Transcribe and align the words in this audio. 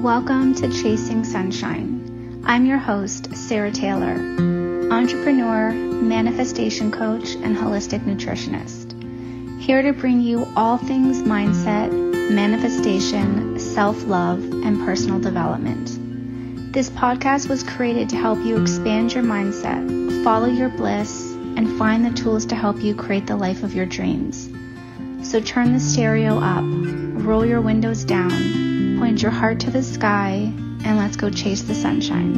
Welcome 0.00 0.54
to 0.54 0.68
Chasing 0.68 1.24
Sunshine. 1.24 2.42
I'm 2.46 2.64
your 2.64 2.78
host, 2.78 3.36
Sarah 3.36 3.70
Taylor, 3.70 4.14
entrepreneur, 4.90 5.72
manifestation 5.72 6.90
coach, 6.90 7.34
and 7.34 7.54
holistic 7.54 8.00
nutritionist. 8.06 9.60
Here 9.60 9.82
to 9.82 9.92
bring 9.92 10.22
you 10.22 10.46
all 10.56 10.78
things 10.78 11.20
mindset, 11.20 11.92
manifestation, 12.30 13.58
self 13.58 14.02
love, 14.06 14.42
and 14.42 14.82
personal 14.86 15.20
development. 15.20 16.72
This 16.72 16.88
podcast 16.88 17.50
was 17.50 17.62
created 17.62 18.08
to 18.08 18.16
help 18.16 18.38
you 18.38 18.58
expand 18.58 19.12
your 19.12 19.22
mindset, 19.22 20.24
follow 20.24 20.48
your 20.48 20.70
bliss, 20.70 21.30
and 21.34 21.76
find 21.76 22.06
the 22.06 22.18
tools 22.18 22.46
to 22.46 22.54
help 22.54 22.80
you 22.80 22.94
create 22.94 23.26
the 23.26 23.36
life 23.36 23.62
of 23.62 23.74
your 23.74 23.84
dreams. 23.84 24.48
So 25.22 25.42
turn 25.42 25.74
the 25.74 25.80
stereo 25.80 26.38
up, 26.38 26.64
roll 27.22 27.44
your 27.44 27.60
windows 27.60 28.02
down 28.02 28.89
Point 29.00 29.22
your 29.22 29.30
heart 29.30 29.58
to 29.60 29.70
the 29.70 29.82
sky 29.82 30.52
and 30.84 30.98
let's 30.98 31.16
go 31.16 31.30
chase 31.30 31.62
the 31.62 31.74
sunshine. 31.74 32.34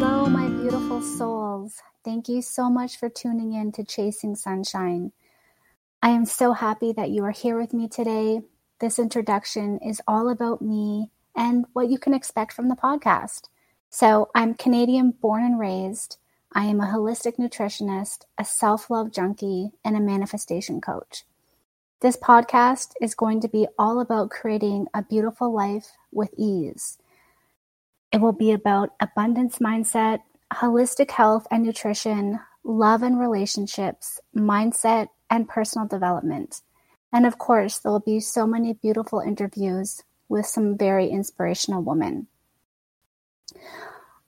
Hello, 0.00 0.26
my 0.26 0.48
beautiful 0.48 1.00
souls. 1.00 1.80
Thank 2.04 2.28
you 2.28 2.42
so 2.42 2.68
much 2.68 2.98
for 2.98 3.08
tuning 3.08 3.52
in 3.52 3.70
to 3.70 3.84
Chasing 3.84 4.34
Sunshine. 4.34 5.12
I 6.02 6.10
am 6.10 6.24
so 6.24 6.52
happy 6.52 6.92
that 6.94 7.10
you 7.10 7.22
are 7.22 7.30
here 7.30 7.56
with 7.56 7.72
me 7.72 7.86
today. 7.86 8.40
This 8.80 8.98
introduction 8.98 9.78
is 9.78 10.02
all 10.08 10.28
about 10.28 10.60
me 10.60 11.12
and 11.36 11.64
what 11.74 11.88
you 11.88 11.96
can 11.96 12.12
expect 12.12 12.52
from 12.52 12.68
the 12.68 12.74
podcast. 12.74 13.42
So, 13.88 14.30
I'm 14.34 14.54
Canadian 14.54 15.12
born 15.12 15.44
and 15.44 15.60
raised. 15.60 16.18
I 16.52 16.64
am 16.64 16.80
a 16.80 16.86
holistic 16.86 17.36
nutritionist, 17.36 18.24
a 18.38 18.44
self 18.44 18.88
love 18.90 19.12
junkie, 19.12 19.72
and 19.84 19.96
a 19.96 20.00
manifestation 20.00 20.80
coach. 20.80 21.24
This 22.00 22.16
podcast 22.16 22.92
is 23.00 23.14
going 23.14 23.40
to 23.40 23.48
be 23.48 23.66
all 23.78 24.00
about 24.00 24.30
creating 24.30 24.86
a 24.94 25.02
beautiful 25.02 25.52
life 25.52 25.92
with 26.12 26.34
ease. 26.36 26.98
It 28.12 28.20
will 28.20 28.32
be 28.32 28.52
about 28.52 28.94
abundance 29.00 29.58
mindset, 29.58 30.20
holistic 30.52 31.10
health 31.10 31.46
and 31.50 31.64
nutrition, 31.64 32.40
love 32.64 33.02
and 33.02 33.18
relationships, 33.18 34.20
mindset, 34.34 35.08
and 35.30 35.48
personal 35.48 35.86
development. 35.88 36.60
And 37.12 37.26
of 37.26 37.38
course, 37.38 37.78
there 37.78 37.92
will 37.92 38.00
be 38.00 38.20
so 38.20 38.46
many 38.46 38.74
beautiful 38.74 39.20
interviews 39.20 40.02
with 40.28 40.46
some 40.46 40.76
very 40.76 41.08
inspirational 41.08 41.82
women. 41.82 42.26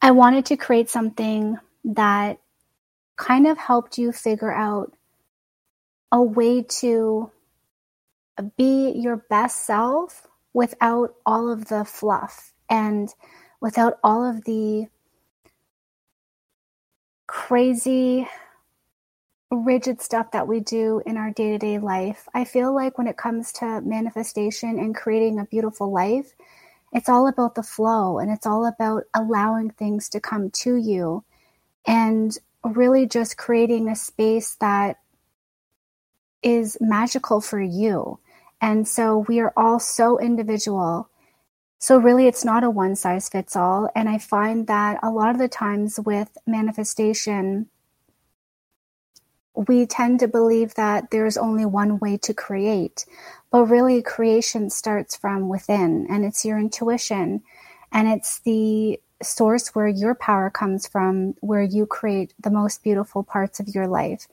I 0.00 0.10
wanted 0.12 0.46
to 0.46 0.56
create 0.56 0.88
something 0.88 1.58
that 1.84 2.38
kind 3.16 3.46
of 3.46 3.58
helped 3.58 3.98
you 3.98 4.12
figure 4.12 4.52
out 4.52 4.92
a 6.12 6.22
way 6.22 6.62
to 6.62 7.30
be 8.56 8.92
your 8.92 9.16
best 9.16 9.66
self 9.66 10.26
without 10.52 11.14
all 11.26 11.50
of 11.50 11.66
the 11.66 11.84
fluff 11.84 12.52
and 12.70 13.14
without 13.60 13.98
all 14.02 14.24
of 14.24 14.44
the 14.44 14.86
crazy 17.26 18.28
rigid 19.50 20.00
stuff 20.00 20.30
that 20.32 20.46
we 20.46 20.60
do 20.60 21.02
in 21.06 21.16
our 21.16 21.30
day-to-day 21.30 21.78
life. 21.78 22.28
I 22.34 22.44
feel 22.44 22.74
like 22.74 22.98
when 22.98 23.06
it 23.06 23.16
comes 23.16 23.52
to 23.54 23.80
manifestation 23.80 24.78
and 24.78 24.94
creating 24.94 25.38
a 25.38 25.46
beautiful 25.46 25.92
life, 25.92 26.34
it's 26.92 27.08
all 27.08 27.28
about 27.28 27.54
the 27.54 27.62
flow 27.62 28.18
and 28.18 28.30
it's 28.30 28.46
all 28.46 28.66
about 28.66 29.04
allowing 29.14 29.70
things 29.70 30.08
to 30.10 30.20
come 30.20 30.50
to 30.50 30.76
you 30.76 31.24
and 31.88 32.36
really 32.62 33.06
just 33.06 33.38
creating 33.38 33.88
a 33.88 33.96
space 33.96 34.56
that 34.56 34.98
is 36.42 36.76
magical 36.80 37.40
for 37.40 37.60
you. 37.60 38.20
And 38.60 38.86
so 38.86 39.24
we 39.26 39.40
are 39.40 39.54
all 39.56 39.80
so 39.80 40.20
individual. 40.20 41.08
So, 41.80 41.96
really, 41.96 42.26
it's 42.26 42.44
not 42.44 42.64
a 42.64 42.70
one 42.70 42.96
size 42.96 43.28
fits 43.28 43.56
all. 43.56 43.88
And 43.94 44.08
I 44.08 44.18
find 44.18 44.66
that 44.66 44.98
a 45.02 45.10
lot 45.10 45.30
of 45.30 45.38
the 45.38 45.48
times 45.48 45.98
with 45.98 46.36
manifestation, 46.46 47.68
we 49.54 49.86
tend 49.86 50.20
to 50.20 50.28
believe 50.28 50.74
that 50.74 51.10
there's 51.10 51.36
only 51.36 51.64
one 51.64 52.00
way 52.00 52.16
to 52.18 52.34
create. 52.34 53.06
But 53.50 53.66
really, 53.66 54.02
creation 54.02 54.70
starts 54.70 55.16
from 55.16 55.48
within, 55.48 56.06
and 56.10 56.24
it's 56.24 56.44
your 56.44 56.58
intuition, 56.58 57.42
and 57.92 58.08
it's 58.08 58.40
the 58.40 59.00
source 59.22 59.74
where 59.74 59.88
your 59.88 60.14
power 60.14 60.50
comes 60.50 60.86
from, 60.86 61.34
where 61.40 61.62
you 61.62 61.86
create 61.86 62.34
the 62.40 62.50
most 62.50 62.82
beautiful 62.82 63.22
parts 63.22 63.60
of 63.60 63.68
your 63.68 63.86
life. 63.86 64.28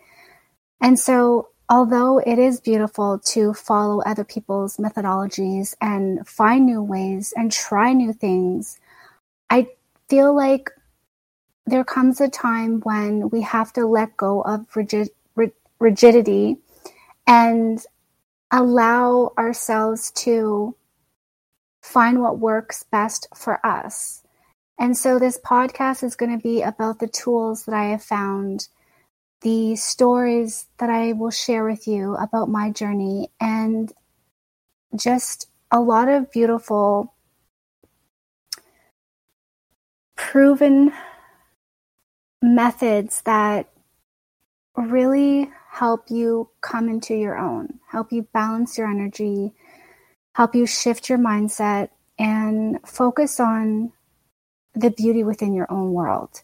And 0.81 1.00
so, 1.00 1.50
although 1.69 2.19
it 2.19 2.38
is 2.38 2.59
beautiful 2.59 3.19
to 3.19 3.53
follow 3.53 4.01
other 4.01 4.24
people's 4.24 4.78
methodologies 4.78 5.74
and 5.81 6.28
find 6.28 6.66
new 6.66 6.81
ways 6.81 7.34
and 7.35 7.51
try 7.51 7.94
new 7.94 8.13
things, 8.13 8.79
I 9.50 9.69
feel 10.09 10.35
like 10.35 10.69
there 11.66 11.84
comes 11.84 12.22
a 12.22 12.29
time 12.29 12.81
when 12.81 13.29
we 13.29 13.41
have 13.41 13.74
to 13.74 13.88
let 13.88 14.16
go 14.18 14.41
of 14.41 14.68
rigid, 14.75 15.09
rigidity 15.79 16.57
and 17.25 17.84
allow 18.51 19.34
ourselves 19.38 20.12
to 20.12 20.75
find 21.81 22.22
what 22.22 22.40
works 22.40 22.84
best 22.84 23.28
for 23.35 23.66
us. 23.66 24.25
And 24.78 24.97
so 24.97 25.19
this 25.19 25.40
podcast 25.40 26.03
is 26.03 26.16
going 26.16 26.38
to 26.38 26.41
be 26.41 26.62
about 26.62 27.00
the 27.00 27.08
tools 27.08 27.66
that 27.66 27.75
I 27.75 27.86
have 27.86 28.03
found, 28.03 28.68
the 29.41 29.75
stories 29.75 30.68
that 30.80 30.90
I 30.90 31.13
will 31.13 31.31
share 31.31 31.63
with 31.66 31.88
you 31.88 32.16
about 32.16 32.50
my 32.50 32.72
journey, 32.72 33.30
and 33.40 33.91
just 34.96 35.50
a 35.72 35.80
lot 35.80 36.09
of 36.09 36.31
beautiful, 36.31 37.13
proven 40.16 40.92
methods 42.42 43.22
that 43.22 43.69
really 44.75 45.50
help 45.69 46.09
you 46.09 46.50
come 46.62 46.90
into 46.90 47.16
your 47.16 47.38
own, 47.38 47.80
help 47.90 48.12
you 48.12 48.24
balance 48.34 48.78
your 48.78 48.90
energy, 48.90 49.53
help 50.34 50.53
you 50.53 50.66
shift 50.66 51.09
your 51.09 51.18
mindset, 51.18 51.90
and 52.19 52.80
focus 52.86 53.40
on 53.40 53.92
the 54.75 54.91
beauty 54.91 55.24
within 55.24 55.53
your 55.53 55.72
own 55.72 55.94
world. 55.94 56.41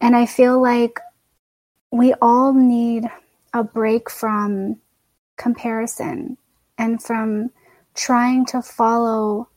And 0.00 0.16
I 0.16 0.26
feel 0.26 0.60
like 0.60 0.98
we 1.90 2.14
all 2.20 2.52
need 2.52 3.08
a 3.52 3.62
break 3.62 4.10
from 4.10 4.76
comparison 5.36 6.38
and 6.78 7.02
from 7.02 7.50
trying 7.94 8.46
to 8.46 8.62
follow 8.62 9.48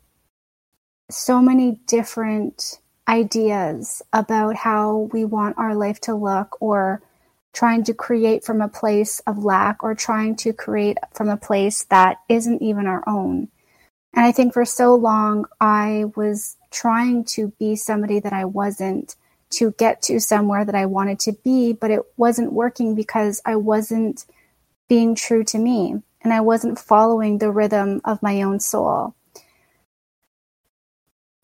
so 1.09 1.41
many 1.41 1.79
different 1.87 2.79
ideas 3.07 4.01
about 4.11 4.55
how 4.55 5.09
we 5.13 5.23
want 5.23 5.57
our 5.57 5.75
life 5.75 6.01
to 6.01 6.15
look 6.15 6.61
or 6.61 7.01
trying 7.53 7.83
to 7.85 7.93
create 7.93 8.43
from 8.43 8.61
a 8.61 8.67
place 8.67 9.21
of 9.21 9.43
lack 9.43 9.81
or 9.83 9.95
trying 9.95 10.35
to 10.35 10.51
create 10.51 10.97
from 11.13 11.29
a 11.29 11.37
place 11.37 11.85
that 11.85 12.17
isn't 12.27 12.61
even 12.61 12.85
our 12.85 13.03
own. 13.07 13.47
And 14.13 14.25
I 14.25 14.31
think 14.31 14.53
for 14.53 14.65
so 14.65 14.95
long 14.95 15.45
I 15.61 16.05
was 16.15 16.57
trying 16.75 17.23
to 17.23 17.53
be 17.57 17.75
somebody 17.75 18.19
that 18.19 18.33
I 18.33 18.45
wasn't 18.45 19.15
to 19.51 19.71
get 19.77 20.01
to 20.03 20.19
somewhere 20.19 20.65
that 20.65 20.75
I 20.75 20.85
wanted 20.85 21.19
to 21.19 21.31
be, 21.31 21.71
but 21.71 21.89
it 21.89 22.01
wasn't 22.17 22.51
working 22.51 22.95
because 22.95 23.41
I 23.45 23.55
wasn't 23.55 24.25
being 24.89 25.15
true 25.15 25.43
to 25.45 25.57
me 25.57 25.95
and 26.21 26.33
I 26.33 26.41
wasn't 26.41 26.79
following 26.79 27.37
the 27.37 27.51
rhythm 27.51 28.01
of 28.03 28.21
my 28.21 28.41
own 28.41 28.59
soul. 28.59 29.15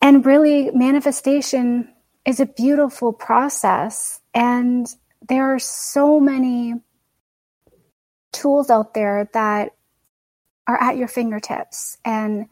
And 0.02 0.26
really, 0.26 0.70
manifestation 0.72 1.88
is 2.26 2.40
a 2.40 2.46
beautiful 2.46 3.12
process, 3.12 4.20
and 4.34 4.86
there 5.28 5.54
are 5.54 5.60
so 5.60 6.18
many 6.18 6.74
tools 8.32 8.68
out 8.68 8.94
there 8.94 9.30
that 9.32 9.74
are 10.66 10.80
at 10.82 10.96
your 10.96 11.08
fingertips. 11.08 11.98
And 12.04 12.46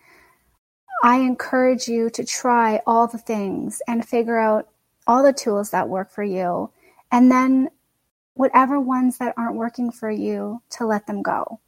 I 1.02 1.19
encourage 1.19 1.88
you 1.88 2.11
to 2.11 2.25
try 2.25 2.81
all 2.87 3.06
the 3.06 3.19
things 3.19 3.81
and 3.88 4.06
figure 4.06 4.38
out 4.38 4.69
all 5.06 5.23
the 5.23 5.32
tools 5.32 5.70
that 5.70 5.88
work 5.88 6.11
for 6.11 6.23
you. 6.23 6.70
And 7.11 7.31
then 7.31 7.70
whatever 8.35 8.79
ones 8.79 9.19
that 9.19 9.35
aren't 9.37 9.56
working 9.56 9.91
for 9.91 10.11
you, 10.11 10.62
to 10.70 10.87
let 10.87 11.06
them 11.06 11.23
go. 11.23 11.61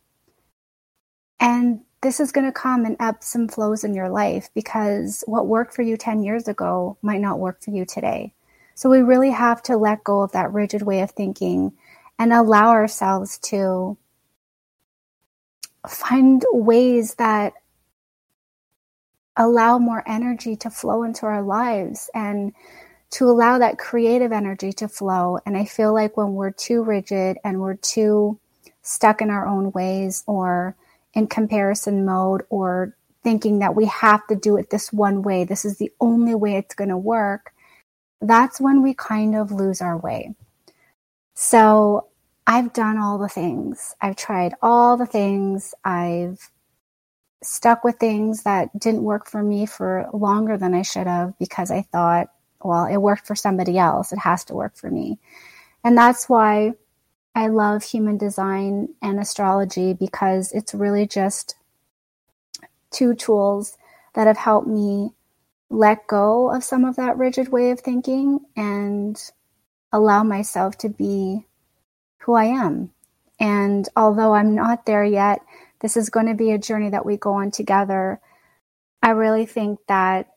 And 1.40 1.80
this 2.02 2.20
is 2.20 2.32
going 2.32 2.46
to 2.46 2.52
come 2.52 2.84
in 2.84 2.96
ebbs 3.00 3.34
and 3.34 3.50
flows 3.50 3.84
in 3.84 3.94
your 3.94 4.08
life 4.08 4.50
because 4.54 5.24
what 5.26 5.46
worked 5.46 5.74
for 5.74 5.82
you 5.82 5.96
10 5.96 6.22
years 6.22 6.48
ago 6.48 6.96
might 7.02 7.20
not 7.20 7.38
work 7.38 7.62
for 7.62 7.70
you 7.70 7.84
today. 7.84 8.34
So 8.74 8.88
we 8.88 9.02
really 9.02 9.30
have 9.30 9.62
to 9.64 9.76
let 9.76 10.04
go 10.04 10.22
of 10.22 10.32
that 10.32 10.52
rigid 10.52 10.82
way 10.82 11.00
of 11.00 11.10
thinking 11.10 11.72
and 12.18 12.32
allow 12.32 12.70
ourselves 12.70 13.38
to 13.38 13.96
find 15.86 16.44
ways 16.52 17.14
that 17.14 17.54
allow 19.36 19.78
more 19.78 20.02
energy 20.06 20.56
to 20.56 20.70
flow 20.70 21.02
into 21.02 21.26
our 21.26 21.42
lives 21.42 22.10
and 22.14 22.52
to 23.10 23.28
allow 23.28 23.58
that 23.58 23.78
creative 23.78 24.32
energy 24.32 24.72
to 24.72 24.88
flow. 24.88 25.38
And 25.44 25.56
I 25.56 25.64
feel 25.64 25.92
like 25.92 26.16
when 26.16 26.34
we're 26.34 26.50
too 26.50 26.82
rigid 26.82 27.38
and 27.44 27.60
we're 27.60 27.76
too 27.76 28.38
stuck 28.82 29.20
in 29.20 29.30
our 29.30 29.46
own 29.46 29.70
ways 29.72 30.24
or 30.26 30.76
in 31.14 31.26
comparison 31.26 32.04
mode 32.04 32.42
or 32.48 32.96
thinking 33.22 33.60
that 33.60 33.76
we 33.76 33.86
have 33.86 34.26
to 34.26 34.34
do 34.34 34.56
it 34.56 34.70
this 34.70 34.92
one 34.92 35.22
way, 35.22 35.44
this 35.44 35.64
is 35.64 35.78
the 35.78 35.92
only 36.00 36.34
way 36.34 36.56
it's 36.56 36.74
going 36.74 36.90
to 36.90 36.96
work, 36.96 37.52
that's 38.20 38.60
when 38.60 38.82
we 38.82 38.94
kind 38.94 39.34
of 39.34 39.52
lose 39.52 39.80
our 39.80 39.98
way. 39.98 40.34
So 41.34 42.08
I've 42.46 42.72
done 42.72 42.98
all 42.98 43.18
the 43.18 43.28
things. 43.28 43.94
I've 44.00 44.16
tried 44.16 44.54
all 44.62 44.96
the 44.96 45.06
things. 45.06 45.74
I've 45.84 46.50
stuck 47.42 47.84
with 47.84 47.96
things 47.96 48.42
that 48.44 48.78
didn't 48.78 49.02
work 49.02 49.26
for 49.28 49.42
me 49.42 49.66
for 49.66 50.08
longer 50.12 50.56
than 50.56 50.74
I 50.74 50.82
should 50.82 51.06
have 51.06 51.38
because 51.38 51.70
I 51.70 51.82
thought, 51.82 52.28
well, 52.62 52.86
it 52.86 52.98
worked 52.98 53.26
for 53.26 53.34
somebody 53.34 53.78
else. 53.78 54.12
It 54.12 54.18
has 54.20 54.44
to 54.44 54.54
work 54.54 54.76
for 54.76 54.90
me. 54.90 55.18
And 55.84 55.96
that's 55.96 56.28
why 56.28 56.72
I 57.34 57.48
love 57.48 57.82
human 57.82 58.18
design 58.18 58.88
and 59.00 59.18
astrology 59.18 59.94
because 59.94 60.52
it's 60.52 60.74
really 60.74 61.06
just 61.06 61.56
two 62.90 63.14
tools 63.14 63.76
that 64.14 64.26
have 64.26 64.36
helped 64.36 64.68
me 64.68 65.10
let 65.70 66.06
go 66.06 66.54
of 66.54 66.62
some 66.62 66.84
of 66.84 66.96
that 66.96 67.16
rigid 67.16 67.48
way 67.50 67.70
of 67.70 67.80
thinking 67.80 68.40
and 68.54 69.32
allow 69.92 70.22
myself 70.22 70.76
to 70.78 70.88
be 70.88 71.46
who 72.18 72.34
I 72.34 72.44
am. 72.44 72.92
And 73.40 73.88
although 73.96 74.34
I'm 74.34 74.54
not 74.54 74.86
there 74.86 75.04
yet, 75.04 75.40
this 75.82 75.96
is 75.96 76.10
going 76.10 76.26
to 76.26 76.34
be 76.34 76.52
a 76.52 76.58
journey 76.58 76.90
that 76.90 77.04
we 77.04 77.16
go 77.16 77.34
on 77.34 77.50
together. 77.50 78.20
I 79.02 79.10
really 79.10 79.46
think 79.46 79.80
that 79.88 80.28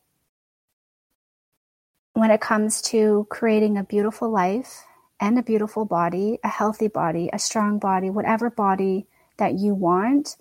when 2.14 2.32
it 2.32 2.42
comes 2.42 2.82
to 2.82 3.28
creating 3.30 3.78
a 3.78 3.84
beautiful 3.84 4.30
life 4.30 4.84
and 5.20 5.38
a 5.38 5.44
beautiful 5.44 5.86
body, 5.86 6.40
a 6.44 6.48
healthy 6.48 6.88
body, 6.88 7.30
a 7.32 7.40
strong 7.40 7.78
body, 7.78 8.10
whatever 8.10 8.50
body 8.50 9.06
that 9.38 9.54
you 9.54 9.76
want, 9.76 10.36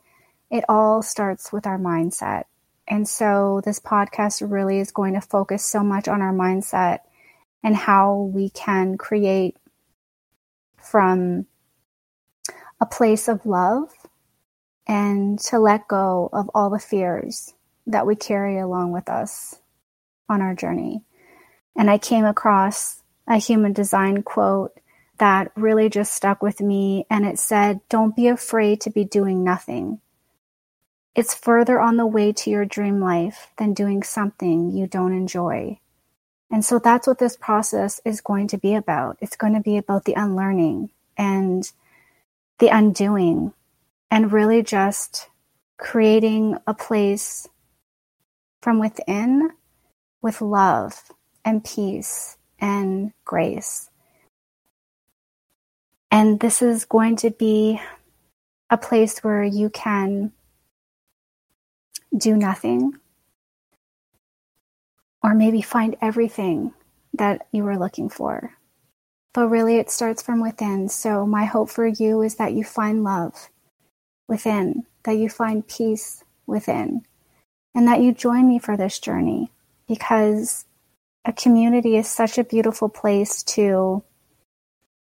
it 0.51 0.65
all 0.69 1.03
starts 1.03 1.53
with 1.53 1.67
our 1.67 1.79
mindset. 1.79 2.45
And 2.89 3.09
so 3.09 3.61
this 3.65 3.81
podcast 3.81 4.49
really 4.49 4.79
is 4.79 4.91
going 4.91 5.15
to 5.15 5.21
focus 5.21 5.65
so 5.65 5.83
much 5.83 6.09
on 6.09 6.23
our 6.23 6.33
mindset 6.33 7.01
and 7.63 7.77
how 7.77 8.31
we 8.33 8.51
can 8.51 8.97
create 8.97 9.57
from 10.79 11.47
a 12.81 12.87
place 12.87 13.29
of 13.29 13.45
love 13.47 13.91
and 14.87 15.39
to 15.39 15.59
let 15.59 15.89
go 15.89 16.29
of 16.33 16.51
all 16.55 16.71
the 16.71 16.79
fears 16.79 17.55
that 17.87 18.07
we 18.07 18.17
carry 18.17 18.59
along 18.59 18.93
with 18.93 19.09
us 19.09 19.57
on 20.29 20.41
our 20.41 20.55
journey. 20.55 21.03
And 21.77 21.91
I 21.91 21.99
came 21.99 22.25
across 22.25 23.03
a 23.27 23.37
human 23.37 23.73
design 23.73 24.23
quote 24.23 24.79
that 25.19 25.53
really 25.55 25.89
just 25.89 26.15
stuck 26.15 26.43
with 26.43 26.61
me. 26.61 27.07
And 27.11 27.25
it 27.25 27.39
said, 27.39 27.81
Don't 27.89 28.17
be 28.17 28.29
afraid 28.29 28.81
to 28.83 28.91
be 28.91 29.05
doing 29.05 29.45
nothing. 29.45 30.01
It's 31.15 31.35
further 31.35 31.81
on 31.81 31.97
the 31.97 32.07
way 32.07 32.33
to 32.33 32.51
your 32.51 32.65
dream 32.65 33.01
life 33.01 33.49
than 33.57 33.73
doing 33.73 34.03
something 34.03 34.73
you 34.73 34.87
don't 34.87 35.13
enjoy. 35.13 35.79
And 36.51 36.65
so 36.65 36.79
that's 36.79 37.07
what 37.07 37.19
this 37.19 37.37
process 37.37 38.01
is 38.05 38.21
going 38.21 38.49
to 38.49 38.59
be 38.59 38.75
about. 38.75 39.17
It's 39.21 39.37
going 39.37 39.55
to 39.55 39.61
be 39.61 39.77
about 39.77 40.05
the 40.05 40.15
unlearning 40.15 40.91
and 41.17 41.71
the 42.59 42.69
undoing 42.69 43.53
and 44.15 44.33
really 44.33 44.63
just 44.63 45.29
creating 45.77 46.57
a 46.69 46.73
place 46.73 47.49
from 48.63 48.79
within 48.79 49.51
with 50.23 50.41
love 50.41 51.11
and 51.45 51.65
peace 51.65 52.39
and 52.61 53.13
grace. 53.25 53.91
And 56.13 56.39
this 56.39 56.63
is 56.63 56.85
going 56.85 57.17
to 57.17 57.31
be 57.31 57.81
a 58.71 58.79
place 58.79 59.19
where 59.25 59.43
you 59.43 59.69
can 59.69 60.31
do 62.17 62.37
nothing 62.37 62.93
or 65.25 65.35
maybe 65.35 65.61
find 65.61 65.97
everything 66.01 66.73
that 67.15 67.49
you 67.51 67.65
were 67.65 67.77
looking 67.77 68.09
for. 68.09 68.53
But 69.33 69.49
really, 69.49 69.79
it 69.79 69.91
starts 69.91 70.23
from 70.23 70.41
within. 70.41 70.89
So, 70.89 71.27
my 71.27 71.47
hope 71.47 71.69
for 71.69 71.89
you 71.89 72.23
is 72.23 72.37
that 72.37 72.53
you 72.53 72.63
find 72.63 73.03
love 73.03 73.51
within, 74.29 74.85
that 75.05 75.17
you 75.17 75.29
find 75.29 75.67
peace 75.67 76.25
within, 76.47 77.03
and 77.75 77.87
that 77.89 78.01
you 78.01 78.13
join 78.13 78.49
me 78.49 78.59
for 78.59 78.77
this 78.77 78.99
journey 78.99 79.51
because 79.89 80.65
a 81.25 81.33
community 81.33 81.97
is 81.97 82.09
such 82.09 82.39
a 82.39 82.45
beautiful 82.45 82.89
place 82.89 83.43
to 83.43 84.03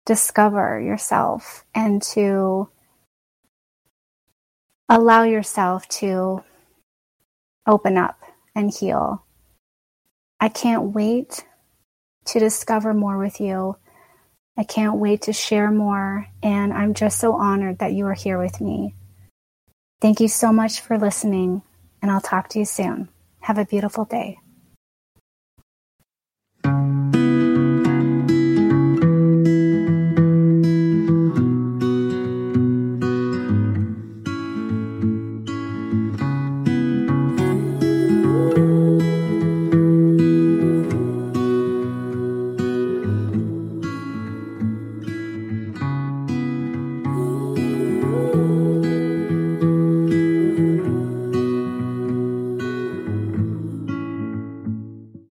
discover 0.05 0.81
yourself 0.81 1.65
and 1.75 2.03
to 2.03 2.69
allow 4.89 5.23
yourself 5.23 5.87
to 5.89 6.43
open 7.67 7.97
up 7.97 8.19
and 8.55 8.73
heal. 8.73 9.25
I 10.41 10.49
can't 10.49 10.95
wait 10.95 11.45
to 12.27 12.39
discover 12.39 12.95
more 12.95 13.19
with 13.19 13.41
you. 13.41 13.77
I 14.57 14.65
can't 14.65 14.99
wait 14.99 15.23
to 15.23 15.33
share 15.33 15.71
more. 15.71 16.27
And 16.43 16.73
I'm 16.73 16.95
just 16.95 17.19
so 17.19 17.35
honored 17.35 17.79
that 17.79 17.93
you 17.93 18.07
are 18.07 18.15
here 18.15 18.39
with 18.39 18.61
me. 18.61 18.95
Thank 20.01 20.21
you 20.21 20.29
so 20.29 20.53
much 20.53 20.81
for 20.81 20.97
listening, 20.97 21.63
and 22.01 22.11
I'll 22.11 22.21
talk 22.21 22.49
to 22.51 22.61
you 22.61 22.65
soon. 22.65 23.09
Have 23.41 23.59
a 23.59 23.65
beautiful 23.65 24.05
day. 24.05 24.39